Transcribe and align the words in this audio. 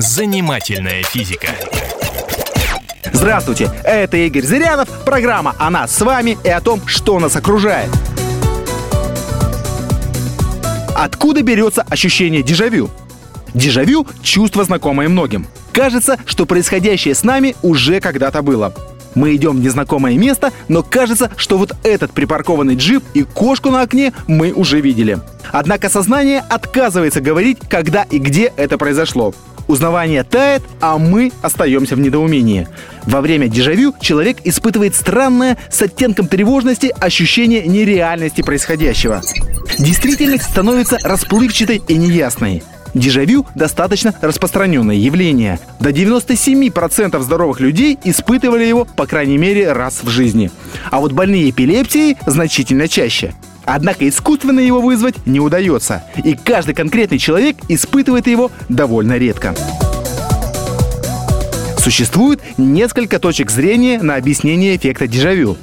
Занимательная 0.00 1.02
физика. 1.02 1.48
Здравствуйте, 3.12 3.70
это 3.84 4.16
Игорь 4.16 4.44
Зырянов, 4.44 4.88
программа 5.04 5.54
о 5.58 5.68
нас 5.68 5.94
с 5.94 6.00
вами 6.00 6.38
и 6.42 6.48
о 6.48 6.62
том, 6.62 6.80
что 6.86 7.20
нас 7.20 7.36
окружает. 7.36 7.90
Откуда 10.96 11.42
берется 11.42 11.82
ощущение 11.82 12.42
дежавю? 12.42 12.88
Дежавю– 13.52 14.06
чувство, 14.22 14.64
знакомое 14.64 15.10
многим. 15.10 15.46
Кажется, 15.70 16.18
что 16.24 16.46
происходящее 16.46 17.14
с 17.14 17.22
нами 17.22 17.54
уже 17.60 18.00
когда-то 18.00 18.40
было. 18.40 18.72
Мы 19.14 19.36
идем 19.36 19.56
в 19.56 19.60
незнакомое 19.60 20.16
место, 20.16 20.50
но 20.68 20.82
кажется, 20.82 21.30
что 21.36 21.58
вот 21.58 21.72
этот 21.82 22.12
припаркованный 22.12 22.76
джип 22.76 23.04
и 23.12 23.24
кошку 23.24 23.68
на 23.68 23.82
окне 23.82 24.14
мы 24.26 24.52
уже 24.52 24.80
видели. 24.80 25.18
Однако 25.52 25.90
сознание 25.90 26.42
отказывается 26.48 27.20
говорить, 27.20 27.58
когда 27.68 28.04
и 28.04 28.18
где 28.18 28.52
это 28.56 28.78
произошло. 28.78 29.34
Узнавание 29.70 30.24
тает, 30.24 30.64
а 30.80 30.98
мы 30.98 31.30
остаемся 31.42 31.94
в 31.94 32.00
недоумении. 32.00 32.66
Во 33.04 33.20
время 33.20 33.46
дежавю 33.46 33.94
человек 34.00 34.38
испытывает 34.42 34.96
странное 34.96 35.58
с 35.70 35.80
оттенком 35.80 36.26
тревожности 36.26 36.92
ощущение 36.98 37.64
нереальности 37.64 38.42
происходящего. 38.42 39.22
Действительность 39.78 40.42
становится 40.42 40.98
расплывчатой 41.04 41.80
и 41.86 41.94
неясной. 41.94 42.64
Дежавю– 42.94 43.46
достаточно 43.54 44.12
распространенное 44.20 44.96
явление. 44.96 45.60
До 45.78 45.90
97% 45.90 47.20
здоровых 47.20 47.60
людей 47.60 47.96
испытывали 48.02 48.64
его, 48.64 48.84
по 48.84 49.06
крайней 49.06 49.38
мере, 49.38 49.70
раз 49.70 50.00
в 50.02 50.08
жизни. 50.08 50.50
А 50.90 50.98
вот 50.98 51.12
больные 51.12 51.48
эпилепсией 51.50 52.16
значительно 52.26 52.88
чаще. 52.88 53.34
Однако 53.64 54.08
искусственно 54.08 54.60
его 54.60 54.80
вызвать 54.80 55.26
не 55.26 55.40
удается, 55.40 56.02
и 56.24 56.34
каждый 56.34 56.74
конкретный 56.74 57.18
человек 57.18 57.56
испытывает 57.68 58.26
его 58.26 58.50
довольно 58.68 59.18
редко. 59.18 59.54
Существует 61.78 62.40
несколько 62.58 63.18
точек 63.18 63.50
зрения 63.50 64.02
на 64.02 64.16
объяснение 64.16 64.76
эффекта 64.76 65.06
дежавю. 65.06 65.56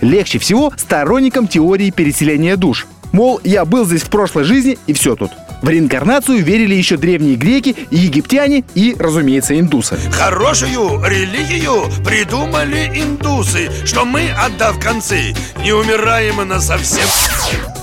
Легче 0.00 0.38
всего 0.38 0.72
сторонникам 0.76 1.46
теории 1.46 1.90
переселения 1.90 2.56
душ. 2.56 2.86
Мол, 3.12 3.40
я 3.44 3.64
был 3.64 3.84
здесь 3.84 4.02
в 4.02 4.10
прошлой 4.10 4.44
жизни 4.44 4.78
и 4.86 4.92
все 4.92 5.16
тут– 5.16 5.30
в 5.62 5.68
реинкарнацию 5.68 6.42
верили 6.42 6.74
еще 6.74 6.96
древние 6.96 7.36
греки, 7.36 7.76
египтяне 7.90 8.64
и, 8.74 8.94
разумеется, 8.98 9.58
индусы. 9.58 9.98
Хорошую 10.10 11.02
религию 11.04 11.84
придумали 12.04 12.90
индусы, 12.94 13.70
что 13.84 14.04
мы, 14.04 14.28
отдав 14.30 14.78
концы, 14.78 15.34
не 15.62 15.72
умираем 15.72 16.46
на 16.46 16.60
совсем. 16.60 17.06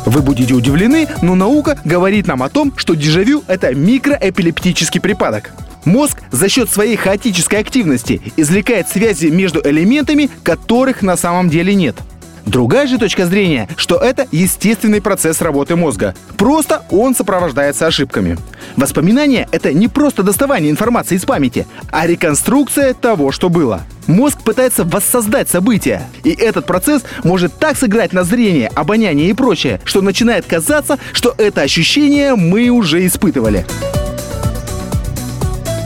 Вы 0.05 0.21
будете 0.21 0.53
удивлены, 0.53 1.07
но 1.21 1.35
наука 1.35 1.79
говорит 1.83 2.27
нам 2.27 2.43
о 2.43 2.49
том, 2.49 2.73
что 2.77 2.93
дежавю– 2.93 3.43
это 3.47 3.73
микроэпилептический 3.73 5.01
припадок. 5.01 5.51
Мозг 5.83 6.19
за 6.31 6.49
счет 6.49 6.69
своей 6.69 6.95
хаотической 6.95 7.59
активности 7.59 8.21
извлекает 8.37 8.87
связи 8.87 9.27
между 9.27 9.61
элементами, 9.63 10.29
которых 10.43 11.01
на 11.01 11.17
самом 11.17 11.49
деле 11.49 11.75
нет– 11.75 11.95
Другая 12.45 12.85
же 12.87 12.97
точка 12.97 13.25
зрения, 13.25 13.67
что 13.75 13.97
это 13.97 14.27
естественный 14.31 15.01
процесс 15.01 15.41
работы 15.41 15.75
мозга. 15.75 16.13
Просто 16.37 16.83
он 16.91 17.15
сопровождается 17.15 17.87
ошибками. 17.87 18.37
Воспоминания— 18.75 19.47
это 19.51 19.73
не 19.73 19.87
просто 19.87 20.23
доставание 20.23 20.71
информации 20.71 21.15
из 21.15 21.25
памяти, 21.25 21.67
а 21.91 22.05
реконструкция 22.05 22.93
того, 22.93 23.31
что 23.31 23.49
было. 23.49 23.81
Мозг 24.07 24.43
пытается 24.43 24.83
воссоздать 24.83 25.49
события. 25.49 26.03
И 26.23 26.31
этот 26.31 26.67
процесс 26.67 27.03
может 27.23 27.57
так 27.57 27.75
сыграть 27.77 28.13
на 28.13 28.23
зрение, 28.23 28.67
обоняние 28.75 29.29
и 29.29 29.33
прочее, 29.33 29.81
что 29.83 30.01
начинает 30.01 30.45
казаться, 30.45 30.99
что 31.13 31.33
это 31.37 31.61
ощущение 31.61 32.35
мы 32.35 32.69
уже 32.69 33.05
испытывали. 33.05 33.65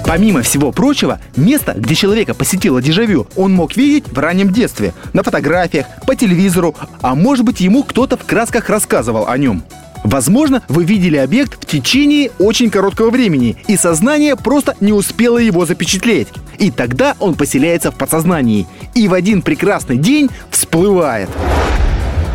Помимо 0.10 0.42
всего 0.42 0.72
прочего, 0.72 1.20
место, 1.36 1.76
где 1.78 1.94
человека 1.94 2.34
посетило 2.34 2.82
дежавю, 2.82 3.28
он 3.36 3.54
мог 3.54 3.78
видеть 3.78 4.06
в 4.08 4.18
раннем 4.18 4.52
детстве, 4.52 4.92
на 5.14 5.22
фотографиях, 5.22 5.86
по 6.08 6.16
телевизору, 6.16 6.76
а 7.04 7.14
может 7.14 7.46
быть 7.46 7.62
ему 7.62 7.84
кто-то 7.84 8.18
в 8.18 8.26
красках 8.26 8.70
рассказывал 8.70 9.28
о 9.28 9.38
нем. 9.38 9.62
Возможно, 10.04 10.64
вы 10.68 10.84
видели 10.84 11.18
объект 11.18 11.64
в 11.64 11.68
течение 11.68 12.32
очень 12.40 12.72
короткого 12.72 13.12
времени, 13.12 13.58
и 13.68 13.78
сознание 13.78 14.36
просто 14.36 14.76
не 14.80 14.94
успело 14.94 15.38
его 15.38 15.68
запечатлеть. 15.68 16.30
И 16.58 16.72
тогда 16.72 17.16
он 17.20 17.36
поселяется 17.36 17.92
в 17.92 17.96
подсознании, 17.96 18.66
и 18.96 19.08
в 19.08 19.14
один 19.14 19.44
прекрасный 19.44 19.98
день 19.98 20.32
всплывает. 20.50 21.30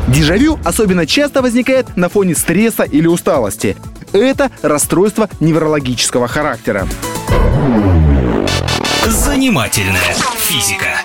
Дежавю 0.07 0.61
особенно 0.65 1.09
часто 1.09 1.43
возникает 1.43 1.97
на 1.97 2.09
фоне 2.09 2.37
стресса 2.37 2.85
или 2.85 3.09
усталости. 3.09 3.77
Это 4.13 4.53
расстройство 4.63 5.29
неврологического 5.41 6.29
характера. 6.29 6.87
Занимательная 9.07 10.15
физика. 10.39 11.01